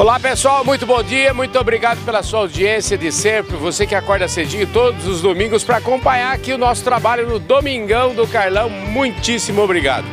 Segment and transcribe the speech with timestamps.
[0.00, 3.54] Olá pessoal, muito bom dia, muito obrigado pela sua audiência de sempre.
[3.56, 8.14] Você que acorda cedinho todos os domingos para acompanhar aqui o nosso trabalho no Domingão
[8.14, 10.06] do Carlão, muitíssimo obrigado.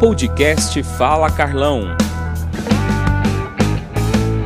[0.00, 1.96] Podcast Fala Carlão.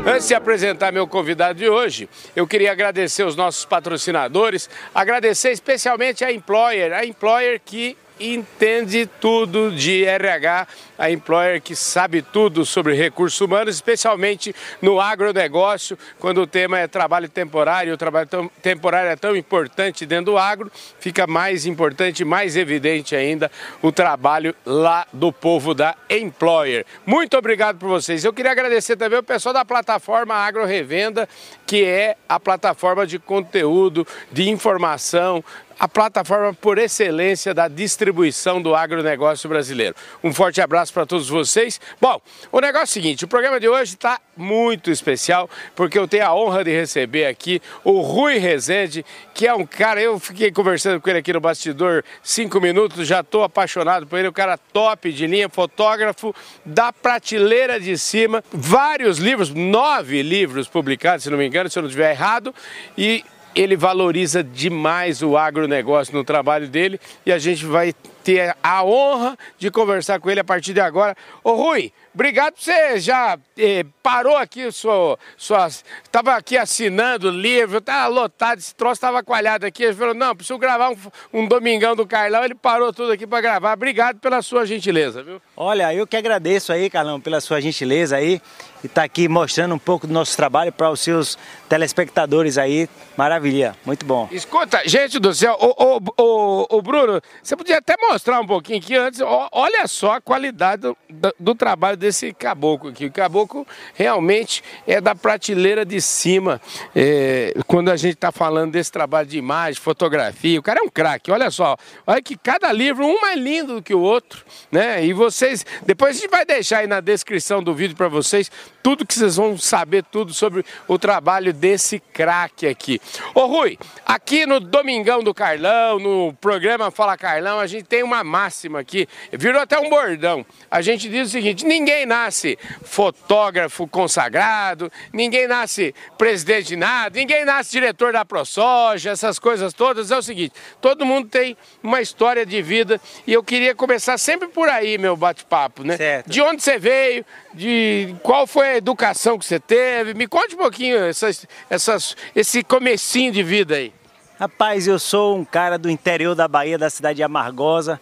[0.06, 6.22] Antes de apresentar meu convidado de hoje, eu queria agradecer os nossos patrocinadores, agradecer especialmente
[6.22, 12.94] a Employer, a Employer que entende tudo de RH, a employer que sabe tudo sobre
[12.94, 18.28] recursos humanos, especialmente no agronegócio, quando o tema é trabalho temporário, o trabalho
[18.62, 23.50] temporário é tão importante dentro do agro, fica mais importante, mais evidente ainda
[23.82, 26.86] o trabalho lá do povo da Employer.
[27.04, 28.24] Muito obrigado por vocês.
[28.24, 31.28] Eu queria agradecer também o pessoal da plataforma Agro Revenda,
[31.66, 35.42] que é a plataforma de conteúdo, de informação,
[35.78, 39.94] a plataforma por excelência da distribuição do agronegócio brasileiro.
[40.22, 41.80] Um forte abraço para todos vocês.
[42.00, 42.20] Bom,
[42.52, 46.26] o negócio é o seguinte, o programa de hoje está muito especial, porque eu tenho
[46.26, 51.00] a honra de receber aqui o Rui Rezende, que é um cara, eu fiquei conversando
[51.00, 55.12] com ele aqui no bastidor cinco minutos, já estou apaixonado por ele, um cara top
[55.12, 61.46] de linha, fotógrafo da prateleira de cima, vários livros, nove livros publicados, se não me
[61.46, 62.54] engano, se eu não estiver errado,
[62.96, 63.24] e
[63.54, 69.36] ele valoriza demais o agronegócio no trabalho dele e a gente vai ter a honra
[69.58, 71.14] de conversar com ele a partir de agora.
[71.42, 78.08] Ô Rui, obrigado por você já eh, parou aqui, sua, estava aqui assinando livro, estava
[78.08, 79.84] lotado, esse troço estava coalhado aqui.
[79.84, 80.96] Ele falou, não, preciso gravar um,
[81.32, 83.74] um Domingão do Carlão, ele parou tudo aqui para gravar.
[83.74, 85.40] Obrigado pela sua gentileza, viu?
[85.54, 88.40] Olha, eu que agradeço aí, Carlão, pela sua gentileza aí
[88.84, 91.38] e estar tá aqui mostrando um pouco do nosso trabalho para os seus
[91.70, 92.86] telespectadores aí.
[93.16, 94.28] Maravilha, muito bom.
[94.30, 98.94] Escuta, gente do céu, o, o, o, Bruno, você podia até mostrar um pouquinho aqui
[98.94, 99.20] antes,
[99.52, 103.06] olha só a qualidade do, do, trabalho desse caboclo aqui.
[103.06, 106.60] O caboclo realmente é da prateleira de cima,
[106.94, 110.60] é, quando a gente está falando desse trabalho de imagem, fotografia.
[110.60, 111.76] O cara é um craque, olha só,
[112.06, 115.02] olha que cada livro, um mais lindo do que o outro, né?
[115.02, 118.50] E vocês, depois a gente vai deixar aí na descrição do vídeo para vocês
[118.84, 123.00] tudo que vocês vão saber tudo sobre o trabalho desse craque aqui.
[123.34, 128.22] Ô Rui, aqui no Domingão do Carlão, no programa Fala Carlão, a gente tem uma
[128.22, 130.44] máxima aqui, virou até um bordão.
[130.70, 137.42] A gente diz o seguinte: ninguém nasce fotógrafo consagrado, ninguém nasce presidente de nada, ninguém
[137.46, 140.10] nasce diretor da ProSoja, essas coisas todas.
[140.10, 140.52] É o seguinte:
[140.82, 145.16] todo mundo tem uma história de vida e eu queria começar sempre por aí, meu
[145.16, 145.96] bate-papo, né?
[145.96, 146.30] Certo.
[146.30, 147.24] De onde você veio,
[147.54, 150.12] de qual foi a educação que você teve?
[150.14, 153.92] Me conte um pouquinho essas, essas, esse comecinho de vida aí.
[154.38, 158.00] Rapaz, eu sou um cara do interior da Bahia, da cidade de Amargosa.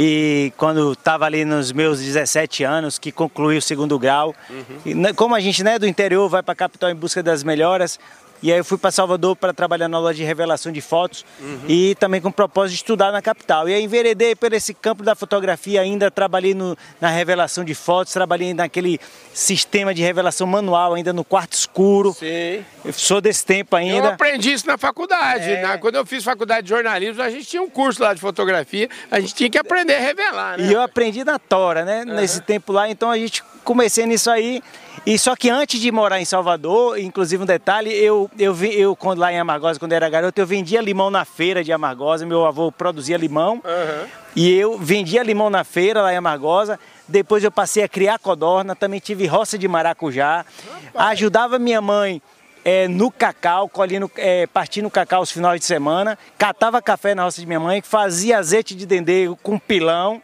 [0.00, 5.12] E quando estava ali nos meus 17 anos, que concluí o segundo grau, uhum.
[5.16, 7.98] como a gente não é do interior, vai para a capital em busca das melhoras,
[8.42, 11.60] e aí eu fui para Salvador para trabalhar na loja de revelação de fotos uhum.
[11.68, 13.68] e também com o propósito de estudar na capital.
[13.68, 18.12] E aí enveredei por esse campo da fotografia ainda, trabalhei no, na revelação de fotos,
[18.12, 19.00] trabalhei naquele
[19.34, 22.12] sistema de revelação manual ainda no quarto escuro.
[22.12, 22.64] Sim.
[22.84, 24.08] Eu sou desse tempo ainda.
[24.08, 25.50] Eu aprendi isso na faculdade.
[25.50, 25.62] É.
[25.62, 25.78] Né?
[25.78, 29.18] Quando eu fiz faculdade de jornalismo, a gente tinha um curso lá de fotografia, a
[29.18, 30.58] gente tinha que aprender a revelar.
[30.58, 30.66] Né?
[30.66, 32.04] E eu aprendi na Tora, né?
[32.06, 32.14] Uhum.
[32.14, 34.62] Nesse tempo lá, então a gente comecei nisso aí.
[35.06, 39.18] E só que antes de morar em Salvador, inclusive um detalhe, eu, eu, eu quando,
[39.18, 42.70] lá em Amargosa, quando era garoto, eu vendia limão na feira de Amargosa, meu avô
[42.70, 43.54] produzia limão.
[43.54, 44.08] Uhum.
[44.36, 46.78] E eu vendia limão na feira lá em Amargosa.
[47.06, 50.44] Depois eu passei a criar codorna, também tive roça de maracujá.
[50.84, 51.10] Rapaz.
[51.12, 52.20] Ajudava minha mãe
[52.64, 56.18] é, no cacau, colhendo, é, partindo cacau os finais de semana.
[56.36, 60.20] Catava café na roça de minha mãe, fazia azeite de dendê com pilão.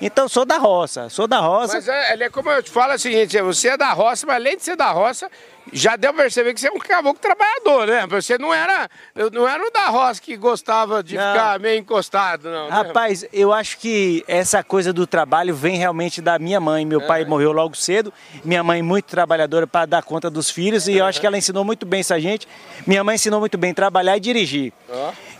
[0.00, 1.74] Então sou da roça, sou da roça.
[1.74, 4.36] Mas é, é como eu te falo é o seguinte, você é da roça, mas
[4.36, 5.28] além de ser da roça,
[5.72, 8.06] já deu pra perceber que você é um caboclo trabalhador, né?
[8.08, 8.88] Você não era,
[9.32, 11.32] não era o da roça que gostava de não.
[11.32, 12.66] ficar meio encostado, não.
[12.66, 12.70] Né?
[12.70, 13.28] Rapaz, né?
[13.32, 16.84] eu acho que essa coisa do trabalho vem realmente da minha mãe.
[16.84, 17.06] Meu é.
[17.06, 18.12] pai morreu logo cedo,
[18.44, 21.64] minha mãe muito trabalhadora para dar conta dos filhos e eu acho que ela ensinou
[21.64, 22.46] muito bem essa gente.
[22.86, 24.72] Minha mãe ensinou muito bem trabalhar e dirigir.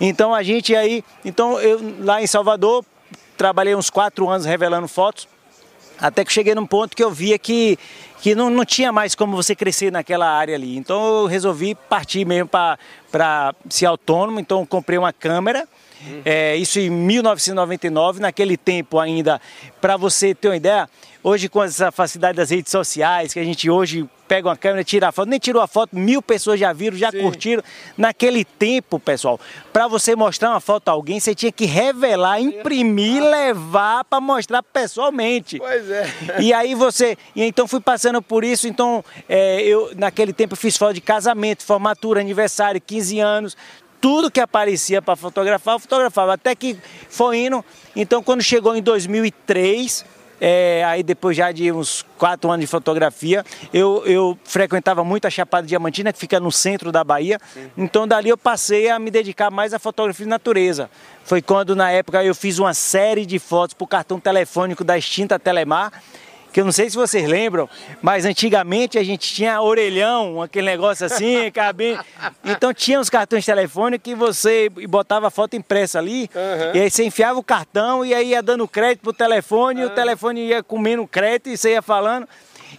[0.00, 2.84] Então a gente aí, então eu lá em Salvador
[3.38, 5.28] trabalhei uns quatro anos revelando fotos,
[5.98, 7.78] até que cheguei num ponto que eu via que,
[8.20, 10.76] que não, não tinha mais como você crescer naquela área ali.
[10.76, 15.66] Então eu resolvi partir mesmo para ser autônomo, então comprei uma câmera
[16.06, 16.22] Uhum.
[16.24, 19.40] É, isso em 1999, naquele tempo ainda,
[19.80, 20.88] para você ter uma ideia,
[21.22, 25.08] hoje com essa facilidade das redes sociais, que a gente hoje pega uma câmera, tira
[25.08, 27.20] a foto, nem tirou a foto, mil pessoas já viram, já Sim.
[27.20, 27.62] curtiram.
[27.96, 29.40] Naquele tempo, pessoal,
[29.72, 34.62] para você mostrar uma foto a alguém, você tinha que revelar, imprimir, levar para mostrar
[34.62, 35.58] pessoalmente.
[35.58, 36.06] Pois é.
[36.40, 40.76] E aí você, e então fui passando por isso, então é, eu naquele tempo fiz
[40.76, 43.56] foto de casamento, formatura, aniversário, 15 anos,
[44.00, 46.76] tudo que aparecia para fotografar, eu fotografava, até que
[47.08, 47.64] foi indo.
[47.94, 50.04] Então, quando chegou em 2003,
[50.40, 55.30] é, aí depois já de uns quatro anos de fotografia, eu, eu frequentava muito a
[55.30, 57.40] Chapada Diamantina, que fica no centro da Bahia.
[57.52, 57.70] Sim.
[57.76, 60.90] Então dali eu passei a me dedicar mais à fotografia de natureza.
[61.24, 64.96] Foi quando na época eu fiz uma série de fotos para o cartão telefônico da
[64.96, 65.92] extinta Telemar
[66.52, 67.68] que eu não sei se vocês lembram,
[68.00, 71.98] mas antigamente a gente tinha orelhão, aquele negócio assim, cabinho.
[72.44, 76.76] Então tinha os cartões telefônicos que você botava a foto impressa ali, uhum.
[76.76, 79.88] e aí você enfiava o cartão e aí ia dando crédito pro telefone, uhum.
[79.88, 82.28] e o telefone ia comendo crédito e você ia falando.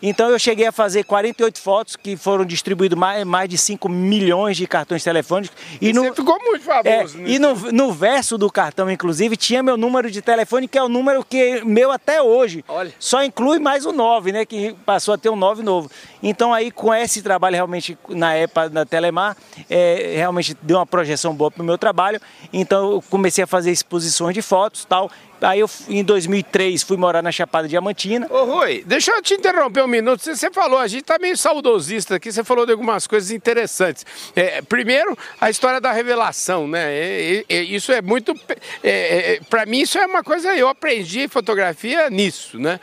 [0.01, 4.57] Então eu cheguei a fazer 48 fotos que foram distribuídos mais, mais de 5 milhões
[4.57, 5.55] de cartões telefônicos.
[5.81, 7.19] E no, Você ficou muito famoso.
[7.19, 10.83] É, e no, no, verso do cartão, inclusive, tinha meu número de telefone, que é
[10.83, 12.63] o número que meu até hoje.
[12.67, 12.93] Olha.
[12.99, 14.45] Só inclui mais o 9, né?
[14.45, 15.89] Que passou a ter um 9 novo.
[16.21, 19.37] Então aí com esse trabalho realmente na época da Telemar,
[19.69, 22.19] é, realmente deu uma projeção boa para o meu trabalho.
[22.51, 25.09] Então eu comecei a fazer exposições de fotos tal.
[25.41, 28.27] Aí eu, em 2003, fui morar na Chapada Diamantina.
[28.29, 30.21] Ô Rui, deixa eu te interromper um minuto.
[30.21, 34.05] Você, você falou, a gente tá meio saudosista aqui, você falou de algumas coisas interessantes.
[34.35, 36.91] É, primeiro, a história da revelação, né?
[36.91, 38.37] É, é, isso é muito...
[38.83, 40.55] É, é para mim, isso é uma coisa...
[40.55, 42.79] Eu aprendi fotografia nisso, né?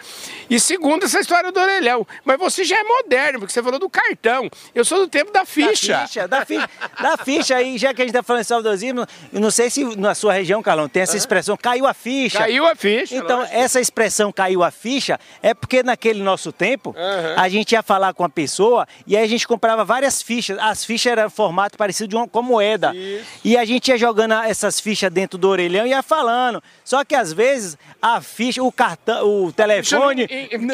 [0.48, 2.06] E segundo, essa história do orelhão.
[2.24, 4.48] Mas você já é moderno, porque você falou do cartão.
[4.74, 5.92] Eu sou do tempo da ficha.
[5.92, 6.70] Da ficha, da ficha.
[7.00, 9.84] da ficha aí, já que a gente tá falando de saudosismo, eu não sei se
[9.96, 12.38] na sua região, Carlão, tem essa expressão, caiu a ficha.
[12.38, 13.14] Caiu a ficha.
[13.14, 13.56] Então, lógico.
[13.56, 17.34] essa expressão caiu a ficha é porque naquele nosso tempo, uhum.
[17.36, 20.58] a gente ia falar com a pessoa e aí a gente comprava várias fichas.
[20.58, 22.94] As fichas eram formato parecido de uma, com moeda.
[22.94, 23.26] Isso.
[23.44, 26.62] E a gente ia jogando essas fichas dentro do orelhão e ia falando.
[26.84, 30.28] Só que às vezes a ficha, o cartão, o telefone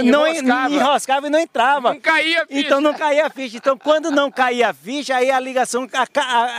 [0.04, 0.74] não, enroscava.
[0.74, 1.92] enroscava e não entrava.
[1.92, 2.60] Não caía a ficha.
[2.60, 3.56] Então não caía a ficha.
[3.56, 5.88] Então quando não caía a ficha, aí a ligação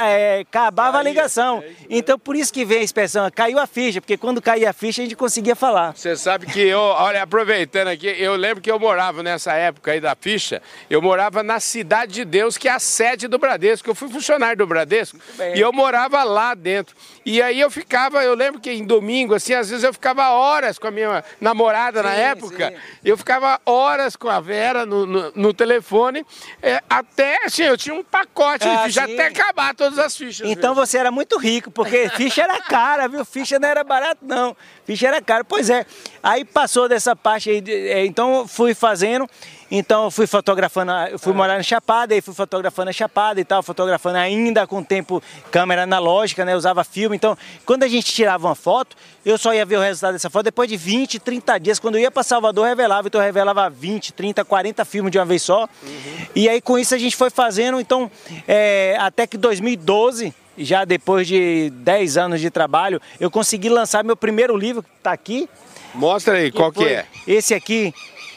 [0.04, 1.64] é, acabava a ligação.
[1.64, 4.74] É então por isso que vem a expressão caiu a ficha, porque quando caía a
[4.74, 5.96] ficha a gente conseguia falar.
[5.96, 10.00] Você sabe que eu, olha, aproveitando aqui, eu lembro que eu morava nessa época aí
[10.00, 13.90] da ficha, eu morava na Cidade de Deus, que é a sede do Bradesco.
[13.90, 15.18] Eu fui funcionário do Bradesco
[15.56, 16.96] e eu morava lá dentro.
[17.26, 20.78] E aí eu ficava, eu lembro que em domingo, assim, às vezes eu ficava horas
[20.78, 22.76] com a minha namorada sim, na época, sim.
[23.06, 26.26] eu ficava horas com a Vera no, no, no telefone,
[26.62, 29.14] é, até, assim, eu tinha um pacote ah, de ficha, sim.
[29.14, 30.50] até acabar todas as fichas.
[30.50, 33.24] Então você era muito rico, porque ficha era cara, viu?
[33.24, 34.56] Ficha não era barato, não.
[34.86, 35.44] Ficha era cara.
[35.44, 35.86] Pois é,
[36.22, 39.30] aí passou dessa parte aí, é, então fui fazendo,
[39.76, 44.20] então fui fotografando, fui morar na Chapada, aí fui fotografando a Chapada e tal, fotografando
[44.20, 47.36] ainda com tempo câmera analógica, né, usava filme, então
[47.66, 50.70] quando a gente tirava uma foto, eu só ia ver o resultado dessa foto depois
[50.70, 54.46] de 20, 30 dias, quando eu ia para Salvador revelava, então eu revelava 20, 30,
[54.46, 56.28] 40 filmes de uma vez só, uhum.
[56.36, 58.12] e aí com isso a gente foi fazendo, então
[58.48, 64.16] é, até que 2012 já depois de 10 anos de trabalho, eu consegui lançar meu
[64.16, 65.50] primeiro livro, que está aqui.
[65.96, 67.06] Mostra aí, que qual que é?
[67.28, 67.94] Esse aqui,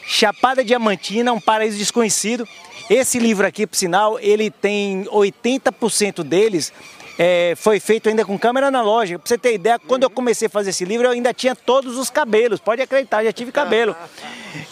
[0.09, 2.47] Chapada Diamantina, um paraíso desconhecido.
[2.89, 6.71] Esse livro aqui, por sinal, ele tem 80% deles
[7.17, 9.17] é, foi feito ainda com câmera analógica.
[9.17, 11.97] Pra você ter ideia, quando eu comecei a fazer esse livro, eu ainda tinha todos
[11.97, 12.59] os cabelos.
[12.59, 13.95] Pode acreditar, já tive cabelo.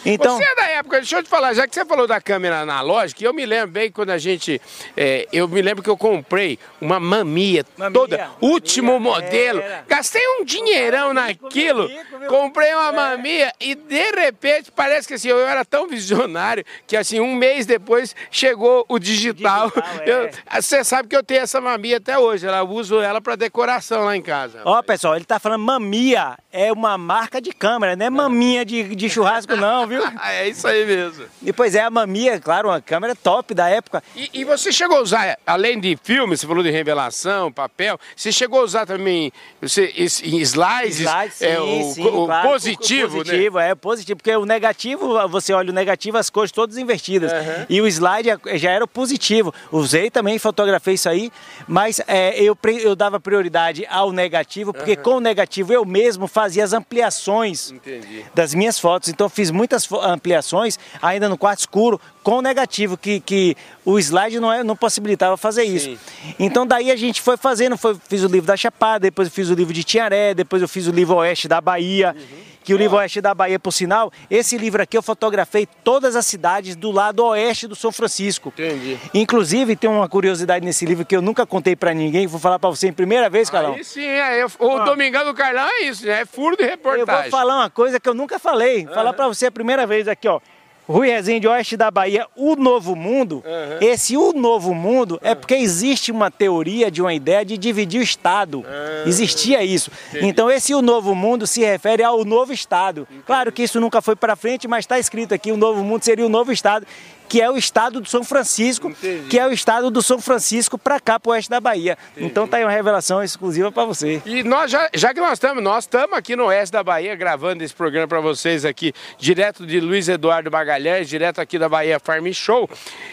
[0.04, 0.36] Então...
[0.36, 3.24] Você é da época, deixa eu te falar, já que você falou da câmera analógica,
[3.24, 4.60] eu me lembro bem quando a gente.
[4.96, 9.60] É, eu me lembro que eu comprei uma mamia, mamia toda, mamia, último modelo.
[9.60, 9.84] Era.
[9.88, 11.90] Gastei um dinheirão naquilo,
[12.28, 12.92] comprei uma é.
[12.92, 17.66] mamia e de repente parece que assim, eu era tão visionário que assim, um mês
[17.66, 19.70] depois chegou o digital.
[19.70, 20.10] digital é.
[20.10, 23.34] eu, você sabe que eu tenho essa mamia até hoje hoje, ela uso ela para
[23.34, 24.60] decoração lá em casa.
[24.64, 28.94] Ó, pessoal, ele tá falando mamia, é uma marca de câmera, não é maminha de,
[28.94, 30.02] de churrasco não, viu?
[30.22, 31.26] é isso aí mesmo.
[31.42, 34.02] E pois é, a mamia, claro, uma câmera top da época.
[34.14, 38.30] E, e, você chegou a usar, além de filme, você falou de revelação, papel, você
[38.30, 39.92] chegou a usar também você,
[40.24, 41.00] em slides?
[41.00, 43.70] Slides, é, sim, o, sim, o claro, positivo, o positivo, né?
[43.70, 47.32] é positivo, porque o negativo, você olha o negativo, as cores todas invertidas.
[47.32, 47.66] Uhum.
[47.68, 49.54] E o slide já era o positivo.
[49.72, 51.30] Usei também, fotografei isso aí,
[51.66, 55.02] mas é, é, eu, eu dava prioridade ao negativo, porque uhum.
[55.02, 58.24] com o negativo eu mesmo fazia as ampliações Entendi.
[58.34, 59.08] das minhas fotos.
[59.08, 64.40] Então fiz muitas ampliações ainda no quarto escuro com o negativo, que, que o slide
[64.40, 65.90] não, é, não possibilitava fazer isso.
[65.90, 66.34] Sim.
[66.38, 69.48] Então daí a gente foi fazendo, foi, fiz o livro da Chapada, depois eu fiz
[69.48, 72.14] o livro de Tiaré, depois eu fiz o livro Oeste da Bahia.
[72.16, 76.16] Uhum que o livro Oeste da Bahia, por sinal, esse livro aqui eu fotografei todas
[76.16, 78.48] as cidades do lado oeste do São Francisco.
[78.48, 78.98] Entendi.
[79.14, 82.68] Inclusive, tem uma curiosidade nesse livro que eu nunca contei para ninguém, vou falar para
[82.68, 83.74] você em primeira vez, Carlão.
[83.74, 84.84] Aí sim, é, o ah.
[84.84, 86.22] Domingão do Carlão é isso, né?
[86.22, 87.08] É furo de reportagem.
[87.08, 88.92] Eu vou falar uma coisa que eu nunca falei, uhum.
[88.92, 90.40] falar para você a primeira vez aqui, ó.
[90.88, 93.42] Rui Rezende, oeste da Bahia, o Novo Mundo.
[93.44, 93.78] Uhum.
[93.80, 95.30] Esse o Novo Mundo uhum.
[95.30, 98.58] é porque existe uma teoria de uma ideia de dividir o Estado.
[98.58, 98.64] Uhum.
[99.06, 99.90] Existia isso.
[100.10, 100.26] Entendi.
[100.26, 103.02] Então esse o Novo Mundo se refere ao novo Estado.
[103.02, 103.22] Entendi.
[103.26, 106.24] Claro que isso nunca foi para frente, mas está escrito aqui, o Novo Mundo seria
[106.24, 106.86] o novo Estado
[107.28, 109.28] que é o estado do São Francisco, Entendi.
[109.28, 111.98] que é o estado do São Francisco para cá, para o oeste da Bahia.
[112.12, 112.26] Entendi.
[112.26, 114.22] Então tá aí uma revelação exclusiva para você.
[114.24, 117.62] E nós já, já que nós estamos, nós estamos aqui no oeste da Bahia gravando
[117.62, 122.26] esse programa para vocês aqui, direto de Luiz Eduardo Magalhães, direto aqui da Bahia Farm
[122.32, 122.68] Show.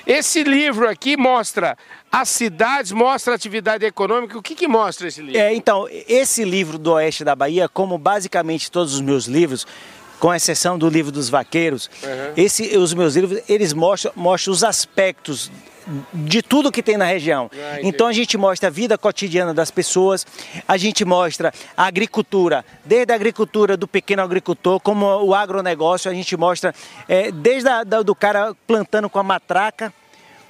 [0.05, 1.77] Esse livro aqui mostra
[2.11, 4.37] as cidades, mostra a atividade econômica.
[4.37, 5.39] O que, que mostra esse livro?
[5.39, 9.65] É, então, esse livro do oeste da Bahia, como basicamente todos os meus livros,
[10.23, 12.33] com exceção do livro dos vaqueiros, uhum.
[12.37, 15.51] esse, os meus livros, eles mostram, mostram os aspectos
[16.13, 17.51] de tudo que tem na região.
[17.53, 20.25] Ah, então a gente mostra a vida cotidiana das pessoas,
[20.65, 26.13] a gente mostra a agricultura, desde a agricultura do pequeno agricultor, como o agronegócio, a
[26.13, 26.73] gente mostra
[27.09, 29.93] é, desde a, do cara plantando com a matraca,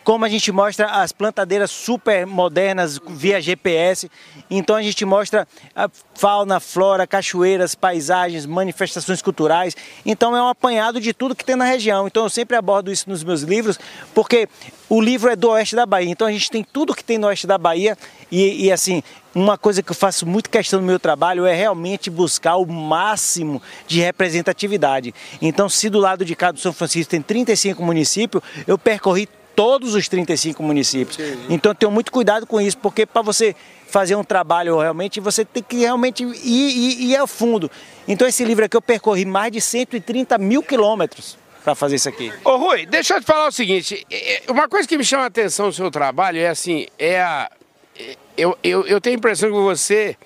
[0.04, 4.10] como a gente mostra as plantadeiras super modernas via GPS.
[4.50, 9.76] Então a gente mostra a fauna, flora, cachoeiras, paisagens, manifestações culturais.
[10.06, 12.08] Então é um apanhado de tudo que tem na região.
[12.08, 13.80] Então eu sempre abordo isso nos meus livros,
[14.14, 14.48] porque
[14.90, 16.12] o livro é do oeste da Bahia.
[16.12, 17.98] Então a gente tem tudo que tem no oeste da Bahia
[18.32, 19.02] e, e assim,
[19.34, 23.62] uma coisa que eu faço muito questão no meu trabalho é realmente buscar o máximo
[23.88, 25.14] de representatividade.
[25.42, 29.96] Então, se do lado de cá do São Francisco tem 35 municípios, eu percorri todos
[29.96, 31.18] os 35 municípios.
[31.18, 31.46] Sim.
[31.50, 33.56] Então eu tenho muito cuidado com isso, porque para você
[33.88, 37.70] fazer um trabalho realmente, você tem que realmente ir, ir, ir a fundo.
[38.08, 42.34] Então esse livro aqui eu percorri mais de 130 mil quilômetros para fazer isso aqui.
[42.44, 44.06] Ô Rui, deixa eu te falar o seguinte,
[44.50, 47.50] uma coisa que me chama a atenção no seu trabalho é assim, é a...
[47.98, 50.18] É, eu, eu, eu tenho a impressão que você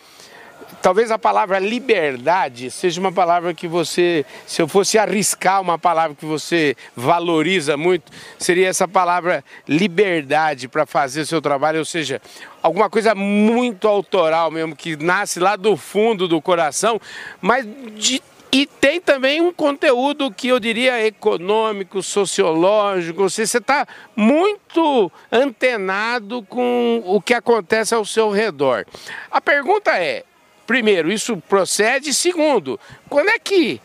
[0.87, 6.15] Talvez a palavra liberdade seja uma palavra que você, se eu fosse arriscar uma palavra
[6.15, 12.21] que você valoriza muito, seria essa palavra liberdade para fazer seu trabalho, ou seja,
[12.63, 17.01] alguma coisa muito autoral mesmo, que nasce lá do fundo do coração,
[17.41, 17.67] mas
[17.97, 26.41] de e tem também um conteúdo que eu diria econômico, sociológico, você está muito antenado
[26.43, 28.85] com o que acontece ao seu redor.
[29.29, 30.23] A pergunta é,
[30.67, 32.13] primeiro, isso procede.
[32.13, 33.81] Segundo, quando é que,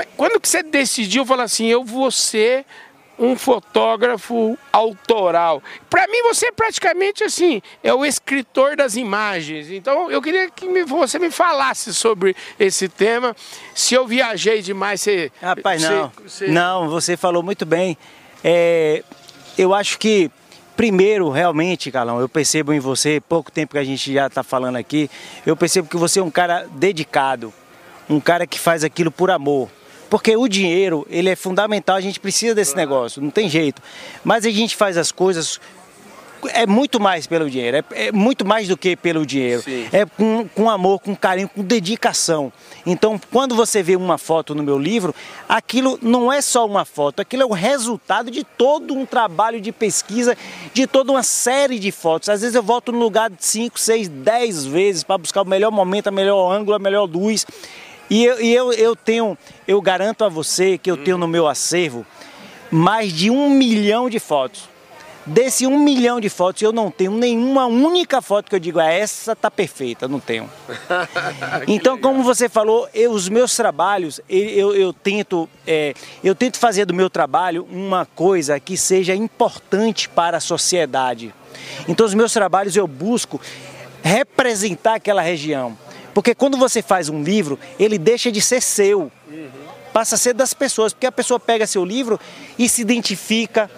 [0.00, 2.64] é, quando que você decidiu falar assim, eu vou ser
[3.16, 5.62] um fotógrafo autoral.
[5.88, 9.70] Para mim você é praticamente assim, é o escritor das imagens.
[9.70, 13.36] Então eu queria que me, você me falasse sobre esse tema.
[13.72, 15.30] Se eu viajei demais, você...
[15.40, 16.12] Rapaz, não.
[16.24, 16.48] Você...
[16.48, 17.96] Não, você falou muito bem.
[18.42, 19.04] É,
[19.56, 20.28] eu acho que
[20.76, 24.76] Primeiro, realmente, Carlão, eu percebo em você, pouco tempo que a gente já está falando
[24.76, 25.08] aqui,
[25.46, 27.52] eu percebo que você é um cara dedicado,
[28.10, 29.68] um cara que faz aquilo por amor.
[30.10, 33.80] Porque o dinheiro, ele é fundamental, a gente precisa desse negócio, não tem jeito.
[34.24, 35.60] Mas a gente faz as coisas
[36.48, 39.62] é muito mais pelo dinheiro, é, é muito mais do que pelo dinheiro.
[39.62, 39.88] Sim.
[39.92, 42.52] É com, com amor, com carinho, com dedicação.
[42.86, 45.14] Então, quando você vê uma foto no meu livro,
[45.48, 49.72] aquilo não é só uma foto, aquilo é o resultado de todo um trabalho de
[49.72, 50.36] pesquisa,
[50.72, 52.28] de toda uma série de fotos.
[52.28, 56.08] Às vezes eu volto no lugar 5, 6, 10 vezes para buscar o melhor momento,
[56.08, 57.46] a melhor ângulo, a melhor luz.
[58.10, 59.36] E eu, e eu, eu tenho,
[59.66, 62.04] eu garanto a você que eu tenho no meu acervo
[62.70, 64.73] mais de um milhão de fotos.
[65.26, 68.92] Desse um milhão de fotos, eu não tenho nenhuma única foto que eu digo, ah,
[68.92, 70.50] essa tá perfeita, não tenho.
[71.66, 76.84] então, como você falou, eu, os meus trabalhos, eu, eu, tento, é, eu tento fazer
[76.84, 81.34] do meu trabalho uma coisa que seja importante para a sociedade.
[81.88, 83.40] Então, os meus trabalhos eu busco
[84.02, 85.76] representar aquela região.
[86.12, 89.10] Porque quando você faz um livro, ele deixa de ser seu.
[89.26, 89.48] Uhum.
[89.92, 92.20] Passa a ser das pessoas, porque a pessoa pega seu livro
[92.58, 93.70] e se identifica,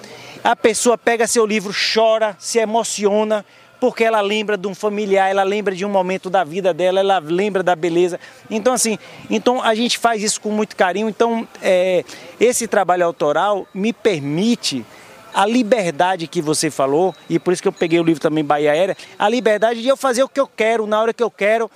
[0.47, 3.45] a pessoa pega seu livro, chora, se emociona,
[3.81, 7.19] porque ela lembra de um familiar, ela lembra de um momento da vida dela, ela
[7.19, 8.21] lembra da beleza.
[8.49, 8.97] Então, assim,
[9.29, 11.09] então a gente faz isso com muito carinho.
[11.09, 12.05] Então, é,
[12.39, 14.87] esse trabalho autoral me permite
[15.35, 18.71] a liberdade que você falou, e por isso que eu peguei o livro também Bahia
[18.71, 21.69] Aérea, a liberdade de eu fazer o que eu quero, na hora que eu quero,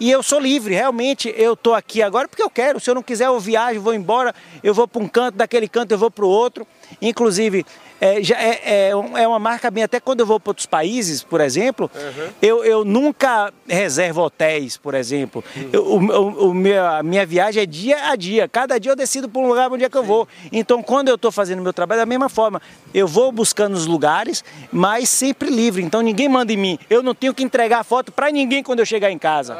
[0.00, 2.80] e eu sou livre, realmente eu estou aqui agora porque eu quero.
[2.80, 5.92] Se eu não quiser, eu viajo, vou embora, eu vou para um canto, daquele canto
[5.92, 6.66] eu vou para o outro.
[7.00, 7.64] Inclusive,
[8.00, 11.22] é, já é, é, é, uma marca minha, até quando eu vou para outros países,
[11.22, 12.28] por exemplo, uhum.
[12.42, 15.42] eu, eu nunca reservo hotéis, por exemplo.
[15.56, 15.70] Uhum.
[15.72, 19.28] Eu, o, o, minha, a minha viagem é dia a dia, cada dia eu decido
[19.28, 20.28] para um lugar onde é que eu vou.
[20.52, 22.60] Então, quando eu estou fazendo meu trabalho, da mesma forma,
[22.92, 25.82] eu vou buscando os lugares, mas sempre livre.
[25.82, 26.78] Então, ninguém manda em mim.
[26.90, 29.56] Eu não tenho que entregar foto para ninguém quando eu chegar em casa.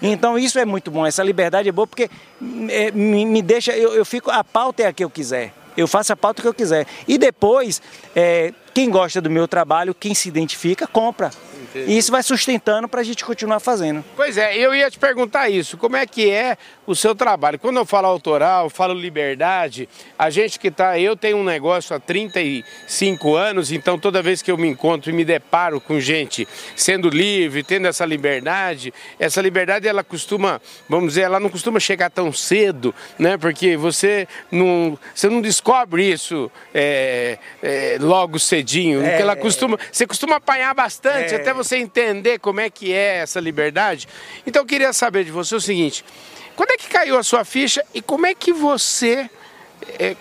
[0.00, 2.10] Então, isso é muito bom, essa liberdade é boa porque
[2.70, 5.52] é, me, me deixa, eu, eu fico, a pauta é a que eu quiser.
[5.76, 6.86] Eu faço a pauta que eu quiser.
[7.06, 7.80] E depois,
[8.14, 11.30] é, quem gosta do meu trabalho, quem se identifica, compra.
[11.74, 11.92] Entendi.
[11.92, 14.04] E isso vai sustentando para a gente continuar fazendo.
[14.14, 15.76] Pois é, eu ia te perguntar isso.
[15.76, 17.58] Como é que é o seu trabalho?
[17.58, 20.98] Quando eu falo autoral, falo liberdade, a gente que está...
[20.98, 25.12] Eu tenho um negócio há 35 anos, então toda vez que eu me encontro e
[25.12, 31.22] me deparo com gente sendo livre, tendo essa liberdade, essa liberdade ela costuma, vamos dizer,
[31.22, 33.36] ela não costuma chegar tão cedo, né?
[33.36, 39.02] Porque você não, você não descobre isso é, é, logo cedinho.
[39.02, 41.36] É, ela costuma, você costuma apanhar bastante é.
[41.36, 44.08] até você entender como é que é essa liberdade.
[44.46, 46.04] Então eu queria saber de você o seguinte,
[46.56, 49.28] quando é que caiu a sua ficha e como é que você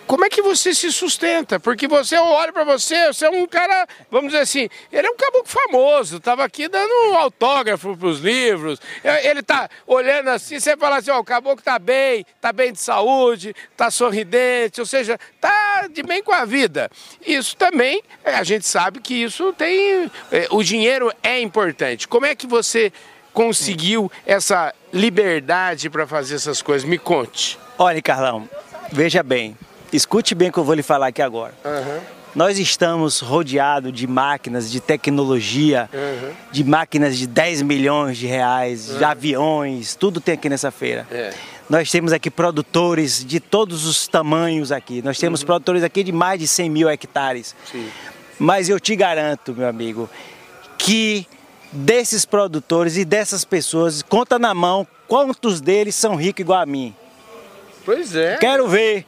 [0.07, 1.59] como é que você se sustenta?
[1.59, 5.15] Porque você, olho para você, você é um cara, vamos dizer assim, ele é um
[5.15, 10.59] caboclo famoso, estava aqui dando um autógrafo para os livros, é, ele está olhando assim,
[10.59, 14.85] você fala assim, ó, o caboclo está bem, está bem de saúde, está sorridente, ou
[14.85, 16.89] seja, está de bem com a vida.
[17.25, 22.07] Isso também, é, a gente sabe que isso tem, é, o dinheiro é importante.
[22.07, 22.91] Como é que você
[23.33, 26.87] conseguiu essa liberdade para fazer essas coisas?
[26.87, 27.57] Me conte.
[27.77, 28.47] Olha, Carlão,
[28.91, 29.57] Veja bem,
[29.91, 31.53] escute bem o que eu vou lhe falar aqui agora.
[31.63, 32.01] Uhum.
[32.35, 36.31] Nós estamos rodeados de máquinas, de tecnologia, uhum.
[36.51, 38.97] de máquinas de 10 milhões de reais, uhum.
[38.97, 41.07] de aviões, tudo tem aqui nessa feira.
[41.11, 41.31] É.
[41.69, 45.01] Nós temos aqui produtores de todos os tamanhos aqui.
[45.03, 45.45] Nós temos uhum.
[45.45, 47.55] produtores aqui de mais de 100 mil hectares.
[47.71, 47.87] Sim.
[48.39, 50.09] Mas eu te garanto, meu amigo,
[50.77, 51.27] que
[51.71, 56.95] desses produtores e dessas pessoas, conta na mão quantos deles são ricos igual a mim.
[57.85, 58.37] Pois é.
[58.37, 59.05] Quero ver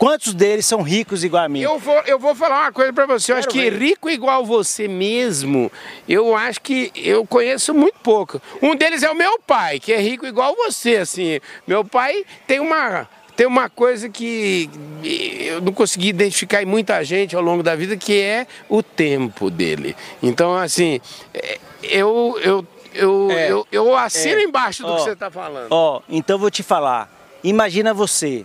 [0.00, 1.60] quantos deles são ricos igual a mim.
[1.60, 3.32] Eu vou, eu vou falar uma coisa para você.
[3.32, 3.78] Eu acho que ver.
[3.78, 5.70] rico igual você mesmo,
[6.08, 8.40] eu acho que eu conheço muito pouco.
[8.62, 11.38] Um deles é o meu pai, que é rico igual você, assim.
[11.66, 14.68] Meu pai tem uma tem uma coisa que
[15.02, 19.50] eu não consegui identificar em muita gente ao longo da vida, que é o tempo
[19.50, 19.96] dele.
[20.22, 21.00] Então, assim,
[21.32, 25.30] é, eu, eu, eu, é, eu, eu assino é, embaixo do ó, que você está
[25.30, 25.68] falando.
[25.70, 27.19] Ó, então vou te falar.
[27.42, 28.44] Imagina você,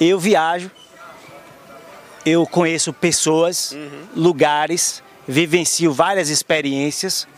[0.00, 0.70] eu viajo,
[2.26, 4.06] eu conheço pessoas, uhum.
[4.16, 7.28] lugares, vivencio várias experiências,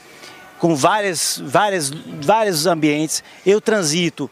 [0.59, 3.23] com várias, várias, vários ambientes.
[3.45, 4.31] Eu transito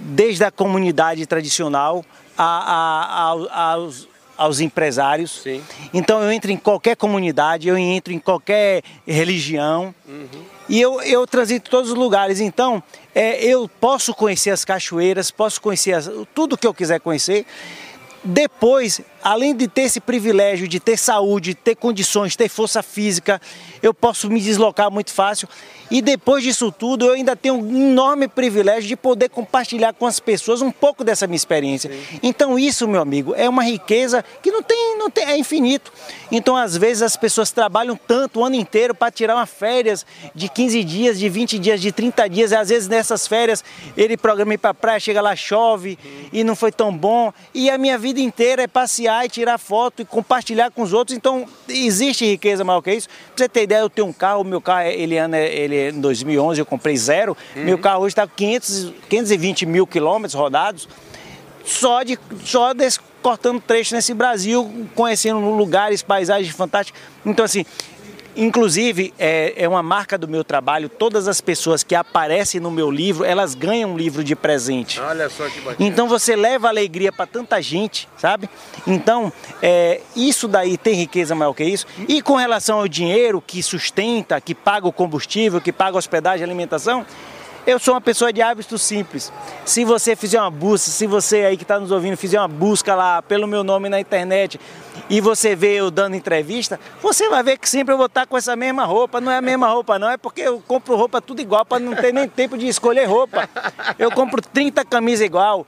[0.00, 2.04] desde a comunidade tradicional
[2.36, 5.42] a, a, a, aos, aos empresários.
[5.42, 5.62] Sim.
[5.92, 9.94] Então eu entro em qualquer comunidade, eu entro em qualquer religião.
[10.06, 10.55] Uhum.
[10.68, 12.82] E eu, eu transito todos os lugares, então
[13.14, 17.46] é, eu posso conhecer as cachoeiras, posso conhecer as, tudo que eu quiser conhecer.
[18.24, 23.40] Depois, além de ter esse privilégio de ter saúde, ter condições, ter força física,
[23.82, 25.48] eu posso me deslocar muito fácil.
[25.90, 30.18] E depois disso tudo, eu ainda tenho um enorme privilégio de poder compartilhar com as
[30.18, 31.90] pessoas um pouco dessa minha experiência.
[31.90, 32.20] Sim.
[32.22, 35.92] Então isso, meu amigo, é uma riqueza que não tem, não tem, é infinito.
[36.30, 40.48] Então às vezes as pessoas trabalham tanto o ano inteiro para tirar uma férias de
[40.48, 43.62] 15 dias, de 20 dias, de 30 dias, e às vezes nessas férias
[43.96, 45.96] ele programa ir para praia, chega lá, chove
[46.32, 47.32] e não foi tão bom.
[47.54, 51.16] E a minha vida inteira é passear e tirar foto e compartilhar com os outros.
[51.16, 53.08] Então existe riqueza maior que isso.
[53.08, 56.60] Pra você ter ideia, eu tenho um carro, meu carro, ele anda, ele em 2011
[56.60, 57.36] eu comprei zero.
[57.54, 57.64] Uhum.
[57.64, 60.88] Meu carro hoje está com 520 mil quilômetros rodados,
[61.64, 67.00] só, de, só desse, cortando trecho nesse Brasil, conhecendo lugares, paisagens fantásticas.
[67.24, 67.66] Então, assim,
[68.36, 72.90] Inclusive, é, é, uma marca do meu trabalho, todas as pessoas que aparecem no meu
[72.90, 75.00] livro, elas ganham um livro de presente.
[75.00, 75.76] Olha só que bacana.
[75.88, 78.48] Então você leva alegria para tanta gente, sabe?
[78.86, 81.86] Então, é, isso daí tem riqueza maior que isso.
[82.06, 86.42] E com relação ao dinheiro que sustenta, que paga o combustível, que paga a hospedagem
[86.42, 87.06] e alimentação,
[87.66, 89.32] eu sou uma pessoa de hábitos simples.
[89.64, 92.94] Se você fizer uma busca, se você aí que está nos ouvindo fizer uma busca
[92.94, 94.60] lá pelo meu nome na internet
[95.10, 98.36] e você vê eu dando entrevista, você vai ver que sempre eu vou estar com
[98.36, 99.20] essa mesma roupa.
[99.20, 101.94] Não é a mesma roupa, não, é porque eu compro roupa tudo igual para não
[101.96, 103.48] ter nem tempo de escolher roupa.
[103.98, 105.66] Eu compro 30 camisas igual.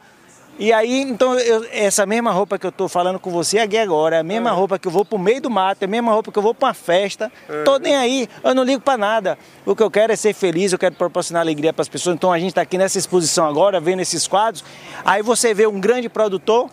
[0.58, 4.16] E aí, então, eu, essa mesma roupa que eu tô falando com você aqui agora,
[4.16, 6.32] é a mesma roupa que eu vou pro meio do mato, é a mesma roupa
[6.32, 7.30] que eu vou pra uma festa.
[7.64, 9.38] Tô nem aí, eu não ligo pra nada.
[9.64, 12.16] O que eu quero é ser feliz, eu quero proporcionar alegria para as pessoas.
[12.16, 14.64] Então a gente tá aqui nessa exposição agora, vendo esses quadros.
[15.04, 16.68] Aí você vê um grande produtor,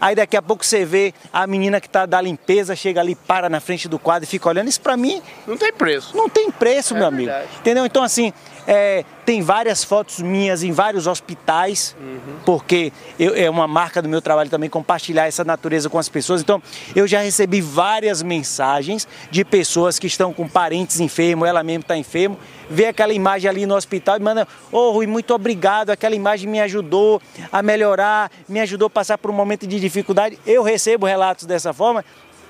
[0.00, 3.48] Aí daqui a pouco você vê a menina que está da limpeza, chega ali, para
[3.48, 4.68] na frente do quadro e fica olhando.
[4.68, 5.22] Isso para mim.
[5.46, 6.16] Não tem preço.
[6.16, 7.32] Não tem preço, é meu amigo.
[7.60, 7.86] Entendeu?
[7.86, 8.32] Então, assim,
[8.66, 12.36] é, tem várias fotos minhas em vários hospitais, uhum.
[12.44, 16.40] porque eu, é uma marca do meu trabalho também compartilhar essa natureza com as pessoas.
[16.40, 16.60] Então,
[16.94, 21.96] eu já recebi várias mensagens de pessoas que estão com parentes enfermos, ela mesmo está
[21.96, 26.14] enfermo, vê aquela imagem ali no hospital e manda: Ô oh, Rui, muito obrigado, aquela
[26.14, 27.20] imagem me ajudou
[27.52, 30.38] a melhorar, me ajudou a passar por um momento de dificuldade.
[30.44, 32.04] Eu recebo relatos dessa forma.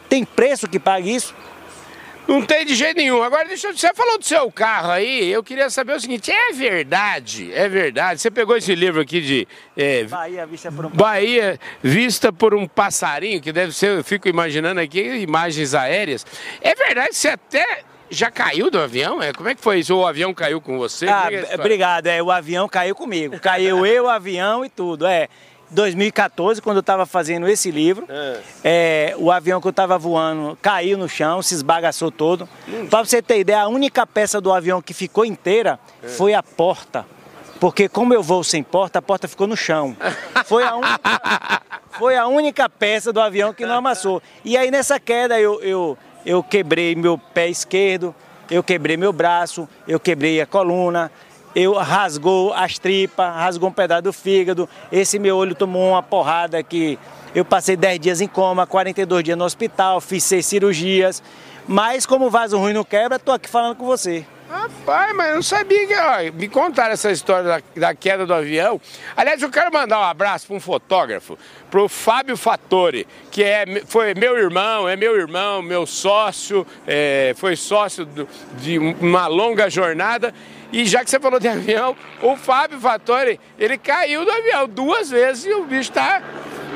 [0.09, 1.35] Tem preço que pague isso?
[2.27, 3.23] Não tem de jeito nenhum.
[3.23, 6.53] Agora, deixa eu, você falou do seu carro aí, eu queria saber o seguinte, é
[6.53, 9.49] verdade, é verdade, você pegou esse livro aqui de...
[9.77, 14.29] É, Bahia Vista por um Bahia Vista por um passarinho, que deve ser, eu fico
[14.29, 16.27] imaginando aqui, imagens aéreas.
[16.61, 19.23] É verdade, você até já caiu do avião?
[19.23, 19.97] É, como é que foi isso?
[19.97, 21.07] O avião caiu com você?
[21.09, 25.29] Ah, é obrigado, é, o avião caiu comigo, caiu eu, o avião e tudo, é...
[25.71, 28.41] 2014, quando eu estava fazendo esse livro, é.
[28.65, 32.49] É, o avião que eu estava voando caiu no chão, se esbagaçou todo.
[32.69, 32.87] Hum.
[32.87, 36.09] Para você ter ideia, a única peça do avião que ficou inteira é.
[36.09, 37.05] foi a porta.
[37.59, 39.97] Porque como eu vou sem porta, a porta ficou no chão.
[40.45, 44.23] Foi a única, foi a única peça do avião que não amassou.
[44.45, 48.15] E aí nessa queda eu, eu, eu quebrei meu pé esquerdo,
[48.51, 51.11] eu quebrei meu braço, eu quebrei a coluna,
[51.57, 54.69] eu rasgou as tripas, rasgou um pedaço do fígado.
[54.93, 56.99] Esse meu olho tomou uma porrada que
[57.35, 61.23] eu passei 10 dias em coma, 42 dias no hospital, fiz seis cirurgias.
[61.67, 64.27] Mas como o vaso ruim não quebra, tô aqui falando com você.
[64.51, 65.95] Rapaz, mas eu não sabia que.
[65.95, 68.79] Ó, me contaram essa história da, da, queda do avião.
[69.17, 71.39] Aliás, eu quero mandar um abraço para um fotógrafo,
[71.71, 77.35] para o Fábio Fattori, que é, foi meu irmão, é meu irmão, meu sócio, é,
[77.37, 78.29] foi sócio do,
[78.61, 80.33] de uma longa jornada.
[80.73, 85.11] E já que você falou de avião, o Fábio Fattori, ele caiu do avião duas
[85.11, 86.23] vezes e o bicho tá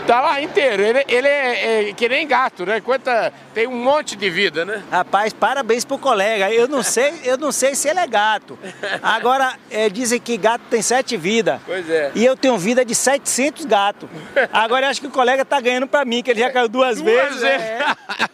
[0.06, 0.82] Tá lá inteiro.
[0.82, 2.80] Ele, ele é, é, que nem gato, né?
[2.80, 4.82] Quanta, tem um monte de vida, né?
[4.90, 6.50] Rapaz, parabéns pro colega.
[6.50, 8.58] Eu não sei, eu não sei se ele é gato.
[9.02, 11.60] Agora, é, dizem que gato tem sete vidas.
[11.64, 12.10] Pois é.
[12.14, 14.08] E eu tenho vida de 700 gatos.
[14.52, 17.00] Agora eu acho que o colega tá ganhando pra mim, que ele já caiu duas,
[17.00, 17.42] duas vezes.
[17.42, 17.80] É.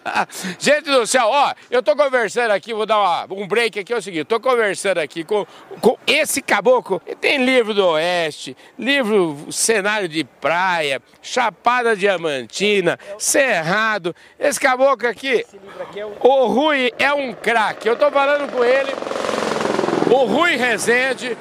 [0.59, 3.97] Gente do céu, ó, eu tô conversando aqui, vou dar uma, um break aqui, é
[3.97, 5.47] o seguinte, tô conversando aqui com,
[5.81, 7.03] com esse caboclo.
[7.07, 14.15] Ele tem livro do Oeste, livro cenário de praia, chapéu Chapada Diamantina, Cerrado.
[14.39, 15.45] Esse caboclo aqui,
[16.21, 17.89] o Rui é um craque.
[17.89, 18.93] Eu tô falando com ele,
[20.09, 21.37] o Rui Rezende,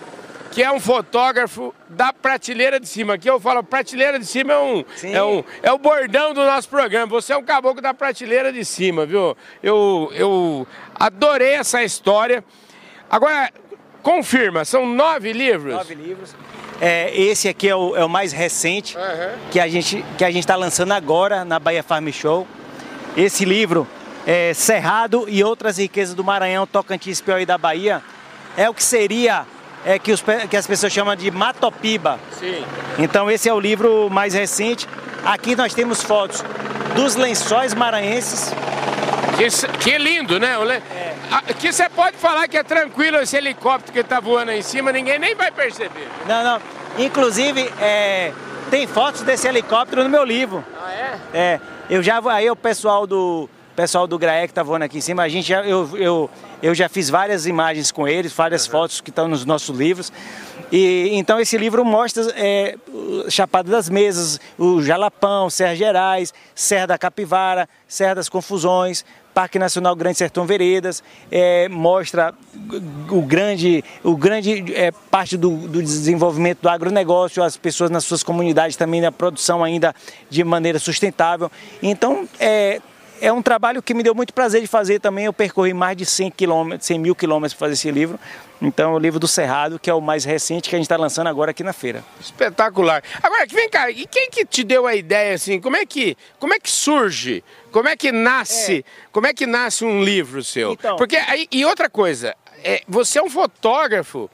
[0.52, 3.14] que é um fotógrafo da prateleira de cima.
[3.14, 6.70] Aqui eu falo, prateleira de cima é um, é um é o bordão do nosso
[6.70, 7.06] programa.
[7.06, 9.38] Você é um caboclo da prateleira de cima, viu?
[9.62, 12.44] Eu, eu adorei essa história.
[13.12, 13.52] Agora,
[14.02, 15.76] confirma, são nove livros?
[15.76, 16.36] Nove livros.
[16.82, 19.38] É, esse aqui é o, é o mais recente uhum.
[19.50, 22.46] que a gente que a gente está lançando agora na Bahia Farm Show.
[23.16, 23.88] Esse livro,
[24.28, 28.02] é, Cerrado e outras riquezas do Maranhão, Tocantins, Piauí da Bahia,
[28.58, 29.46] é o que seria
[29.86, 32.20] é, que, os, que as pessoas chamam de Matopiba.
[32.38, 32.64] Sim.
[33.00, 34.88] Então esse é o livro mais recente.
[35.24, 36.44] Aqui nós temos fotos
[36.96, 38.54] dos lençóis maranhenses.
[39.38, 40.56] Que, que lindo, né?
[40.92, 41.15] É.
[41.32, 44.92] Aqui você pode falar que é tranquilo esse helicóptero que está voando aí em cima,
[44.92, 46.08] ninguém nem vai perceber.
[46.28, 46.62] Não, não.
[46.98, 48.32] Inclusive, é,
[48.70, 50.64] tem fotos desse helicóptero no meu livro.
[50.82, 51.20] Ah, é?
[51.34, 51.62] É.
[51.90, 55.24] Eu já aí o pessoal do pessoal do Graé que tá voando aqui em cima,
[55.24, 56.30] a gente já eu, eu,
[56.64, 58.72] eu já fiz várias imagens com eles, várias uhum.
[58.72, 60.12] fotos que estão nos nossos livros.
[60.72, 62.76] E então esse livro mostra é,
[63.30, 69.96] Chapada das Mesas, o Jalapão, Serra Gerais, Serra da Capivara, Serra das Confusões, Parque Nacional
[69.98, 72.34] Grande Sertão Veredas, é, mostra
[73.10, 78.24] o grande, o grande é, parte do, do, desenvolvimento do agronegócio, as pessoas nas suas
[78.24, 79.94] comunidades também na produção ainda
[80.30, 81.52] de maneira sustentável.
[81.84, 82.80] Então, é,
[83.22, 85.26] é um trabalho que me deu muito prazer de fazer também.
[85.26, 88.20] Eu percorri mais de 100, quilômetros, 100 mil quilômetros para fazer esse livro.
[88.62, 91.28] Então, o livro do Cerrado, que é o mais recente que a gente está lançando
[91.28, 92.04] agora aqui na feira.
[92.20, 93.04] Espetacular.
[93.22, 95.60] Agora, vem cá, e quem que te deu a ideia assim?
[95.60, 97.44] Como é que, como é que surge?
[97.72, 98.80] Como é que nasce?
[98.80, 99.10] É.
[99.12, 100.74] Como é que nasce um livro seu?
[100.74, 104.30] Então, Porque aí, e outra coisa, é, você é um fotógrafo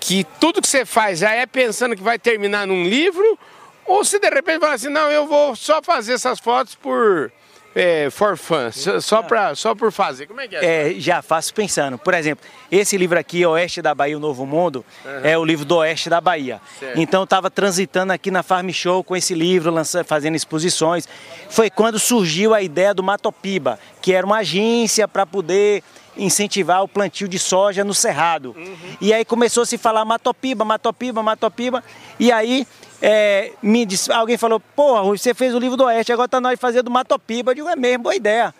[0.00, 3.38] que tudo que você faz já é pensando que vai terminar num livro,
[3.84, 7.30] ou se de repente fala assim, não, eu vou só fazer essas fotos por
[7.78, 8.70] é, for fun,
[9.02, 10.26] só, pra, só por fazer?
[10.26, 10.92] Como é que é?
[10.92, 10.94] é?
[10.98, 11.98] Já faço pensando.
[11.98, 15.20] Por exemplo, esse livro aqui, Oeste da Bahia, o Novo Mundo, uhum.
[15.22, 16.58] é o livro do Oeste da Bahia.
[16.80, 16.98] Certo.
[16.98, 21.06] Então eu estava transitando aqui na Farm Show com esse livro, lançando, fazendo exposições.
[21.50, 25.82] Foi quando surgiu a ideia do Matopiba, que era uma agência para poder
[26.16, 28.54] incentivar o plantio de soja no cerrado.
[28.56, 28.76] Uhum.
[29.00, 31.84] E aí começou a se falar matopiba, matopiba, matopiba.
[32.18, 32.66] E aí
[33.00, 36.58] é, me disse, alguém falou, porra, você fez o livro do Oeste, agora tá nós
[36.58, 37.50] fazendo Matopiba.
[37.50, 38.54] Eu digo, é mesmo, boa ideia.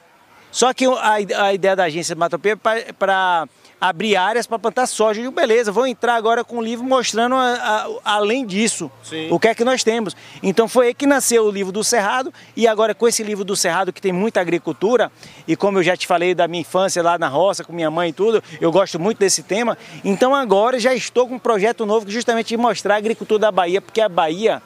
[0.51, 3.49] Só que a, a ideia da agência Matopiba é para
[3.81, 5.21] abrir áreas para plantar soja.
[5.21, 9.29] Eu digo, beleza, vou entrar agora com um livro mostrando a, a, além disso, Sim.
[9.31, 10.17] o que é que nós temos.
[10.43, 13.55] Então foi aí que nasceu o livro do Cerrado e agora com esse livro do
[13.55, 15.11] Cerrado que tem muita agricultura
[15.47, 18.11] e como eu já te falei da minha infância lá na roça com minha mãe
[18.11, 19.77] e tudo, eu gosto muito desse tema.
[20.05, 23.53] Então agora já estou com um projeto novo que justamente de mostrar a agricultura da
[23.53, 24.63] Bahia, porque a Bahia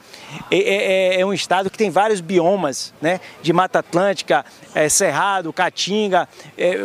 [0.51, 3.21] é, é, é, é um estado que tem vários biomas, né?
[3.43, 4.45] De Mata Atlântica,
[4.75, 6.85] é, Cerrado, Caatinga, é,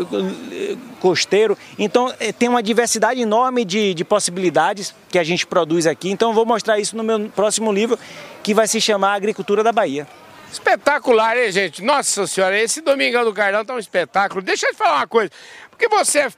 [1.00, 1.58] costeiro.
[1.78, 6.10] Então é, tem uma diversidade enorme de, de possibilidades que a gente produz aqui.
[6.10, 7.98] Então vou mostrar isso no meu próximo livro,
[8.44, 10.08] que vai se chamar Agricultura da Bahia.
[10.52, 11.84] Espetacular, hein, gente?
[11.84, 14.42] Nossa senhora, esse Domingão do Carlão tá um espetáculo.
[14.42, 15.32] Deixa eu te falar uma coisa.
[15.70, 16.32] Porque você é,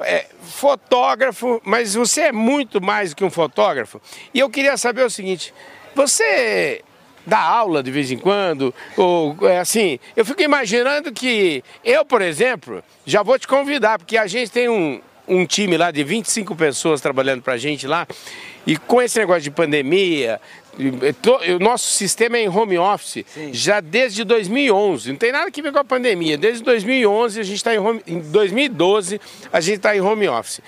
[0.00, 4.00] é, fotógrafo, mas você é muito mais do que um fotógrafo.
[4.34, 5.54] E eu queria saber o seguinte:
[5.94, 6.82] você
[7.26, 12.20] dá aula de vez em quando, ou é assim, eu fico imaginando que eu, por
[12.20, 16.54] exemplo, já vou te convidar, porque a gente tem um, um time lá de 25
[16.56, 18.06] pessoas trabalhando pra gente lá,
[18.66, 20.40] e com esse negócio de pandemia,
[21.54, 23.52] o nosso sistema é em home office Sim.
[23.52, 26.38] já desde 2011, não tem nada que ver com a pandemia.
[26.38, 29.20] Desde 2011 a gente está em home, em 2012
[29.52, 30.60] a gente está em home office.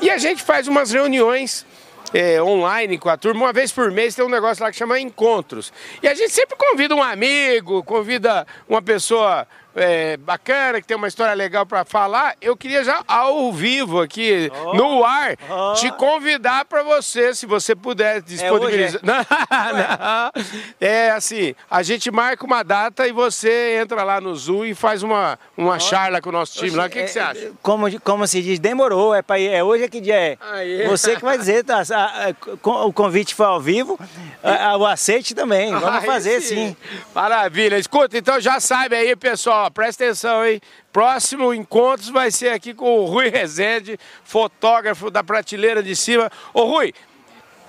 [0.00, 1.64] E a gente faz umas reuniões
[2.12, 3.44] é, online com a turma.
[3.44, 5.72] Uma vez por mês tem um negócio lá que chama encontros.
[6.02, 11.08] E a gente sempre convida um amigo, convida uma pessoa é, bacana, que tem uma
[11.08, 15.74] história legal para falar, eu queria já ao vivo aqui, oh, no ar, oh.
[15.74, 19.00] te convidar para você, se você puder disponibilizar.
[19.02, 20.42] É, não, não.
[20.80, 25.02] é assim, a gente marca uma data e você entra lá no Zoom e faz
[25.02, 25.80] uma, uma oh.
[25.80, 26.86] charla com o nosso time lá.
[26.86, 27.52] O que, é, que, você acha?
[27.62, 29.14] Como, como se diz, demorou.
[29.14, 30.38] É, pra é hoje é que dia é.
[30.52, 30.86] Aí.
[30.86, 33.98] Você que vai dizer, tá, a, a, o convite foi ao vivo,
[34.42, 35.72] a, o aceite também.
[35.72, 36.68] Vamos Aí fazer sim.
[36.68, 36.76] sim.
[37.14, 37.78] Maravilha.
[37.78, 40.60] Escuta, então já sabe aí, pessoal ó, presta atenção, hein?
[40.92, 46.30] Próximo encontro vai ser aqui com o Rui Rezende, fotógrafo da prateleira de cima.
[46.52, 46.92] Ô Rui,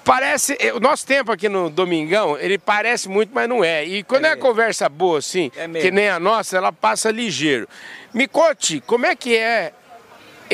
[0.03, 3.83] parece, o nosso tempo aqui no Domingão, ele parece muito, mas não é.
[3.85, 7.67] E quando é, é conversa boa assim, é que nem a nossa, ela passa ligeiro.
[8.13, 9.73] Me conte, como é que é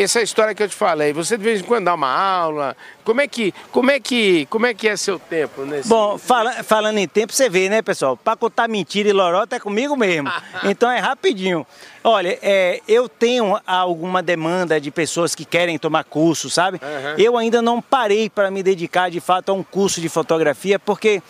[0.04, 3.22] essa história que eu te falei, você de vez em quando dá uma aula, como
[3.22, 5.90] é que, como é que, como é que é seu tempo nesse...
[5.90, 8.16] Bom, fala, falando em tempo, você vê, né, pessoal?
[8.16, 10.32] Para contar mentira e lorota é comigo mesmo.
[10.64, 11.66] então é rapidinho.
[12.04, 16.80] Olha, é, eu tenho alguma demanda de pessoas que querem tomar curso, sabe?
[16.82, 17.16] Uhum.
[17.18, 21.22] Eu ainda não parei para me dedicar de fato a um curso de fotografia, porque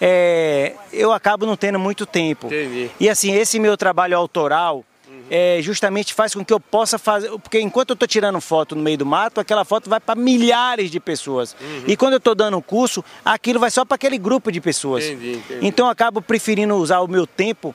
[0.00, 2.46] é, eu acabo não tendo muito tempo.
[2.46, 2.90] Entendi.
[2.98, 4.84] E assim, esse meu trabalho autoral,
[5.30, 7.30] é, justamente faz com que eu possa fazer.
[7.38, 10.90] Porque enquanto eu estou tirando foto no meio do mato, aquela foto vai para milhares
[10.90, 11.56] de pessoas.
[11.60, 11.84] Uhum.
[11.86, 15.04] E quando eu estou dando um curso, aquilo vai só para aquele grupo de pessoas.
[15.04, 15.66] Entendi, entendi.
[15.66, 17.74] Então eu acabo preferindo usar o meu tempo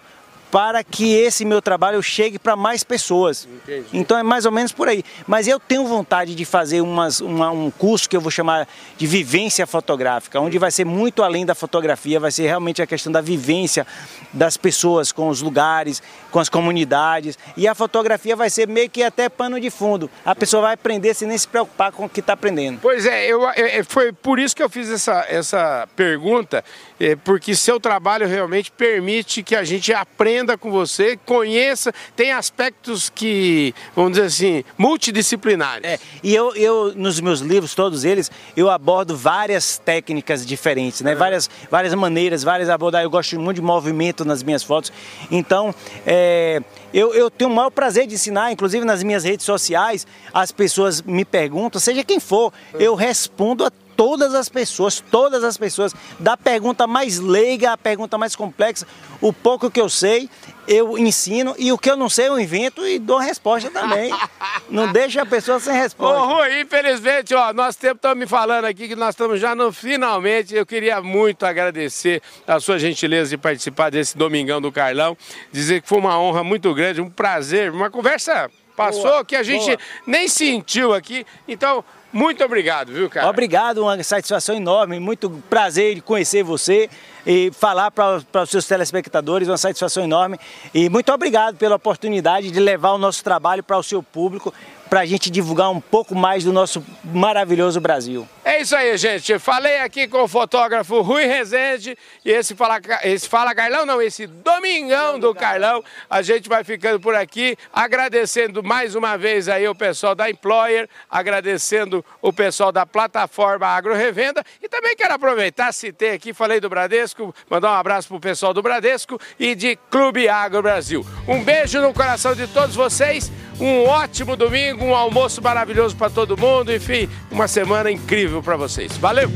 [0.56, 3.46] para que esse meu trabalho chegue para mais pessoas.
[3.46, 3.88] Entendi.
[3.92, 5.04] Então é mais ou menos por aí.
[5.28, 8.66] Mas eu tenho vontade de fazer umas, uma, um curso que eu vou chamar
[8.98, 13.12] de vivência fotográfica, onde vai ser muito além da fotografia, vai ser realmente a questão
[13.12, 13.86] da vivência
[14.32, 17.38] das pessoas com os lugares, com as comunidades.
[17.58, 20.10] E a fotografia vai ser meio que até pano de fundo.
[20.24, 22.80] A pessoa vai aprender sem nem se preocupar com o que está aprendendo.
[22.82, 26.64] Pois é, eu, eu, foi por isso que eu fiz essa, essa pergunta,
[26.95, 33.10] é, porque seu trabalho realmente permite que a gente aprenda com você, conheça, tem aspectos
[33.10, 35.84] que, vamos dizer assim, multidisciplinares.
[35.84, 41.16] É, e eu, eu, nos meus livros, todos eles, eu abordo várias técnicas diferentes, né?
[41.16, 43.06] Várias, várias maneiras, várias abordagens.
[43.06, 44.92] Eu gosto muito de movimento nas minhas fotos.
[45.30, 45.74] Então,
[46.06, 46.62] é,
[46.94, 51.02] eu, eu tenho o maior prazer de ensinar, inclusive nas minhas redes sociais, as pessoas
[51.02, 56.36] me perguntam, seja quem for, eu respondo a todas as pessoas, todas as pessoas, da
[56.36, 58.86] pergunta mais leiga à pergunta mais complexa,
[59.22, 60.30] o pouco que eu sei,
[60.68, 64.12] eu ensino e o que eu não sei eu invento e dou resposta também.
[64.70, 66.22] não deixa a pessoa sem resposta.
[66.22, 69.72] Ô Rui, infelizmente, ó, nosso tempo está me falando aqui que nós estamos já no
[69.72, 70.56] finalmente.
[70.56, 75.18] Eu queria muito agradecer a sua gentileza de participar desse Domingão do Carlão,
[75.52, 79.44] dizer que foi uma honra muito grande, um prazer, uma conversa passou boa, que a
[79.44, 79.80] gente boa.
[80.06, 81.26] nem sentiu aqui.
[81.48, 81.84] Então,
[82.16, 83.30] Muito obrigado, viu, cara?
[83.30, 86.90] Obrigado, uma satisfação enorme, muito prazer de conhecer você
[87.28, 90.40] e falar para os seus telespectadores, uma satisfação enorme.
[90.74, 94.54] E muito obrigado pela oportunidade de levar o nosso trabalho para o seu público,
[94.90, 98.28] para a gente divulgar um pouco mais do nosso maravilhoso Brasil.
[98.44, 99.40] É isso aí, gente.
[99.40, 104.28] Falei aqui com o fotógrafo Rui Rezende e esse Fala, esse Fala Carlão, não, esse
[104.28, 105.84] Domingão do Carlão.
[106.08, 110.88] A gente vai ficando por aqui, agradecendo mais uma vez aí o pessoal da Employer,
[111.10, 116.70] agradecendo o pessoal da plataforma Agro Revenda e também quero aproveitar, citei aqui, falei do
[116.70, 121.06] Bradesco, mandar um abraço pro pessoal do Bradesco e de Clube Agro Brasil.
[121.28, 126.38] Um beijo no coração de todos vocês, um ótimo domingo, um almoço maravilhoso para todo
[126.38, 128.96] mundo, enfim, uma semana incrível para vocês.
[128.98, 129.30] Valeu!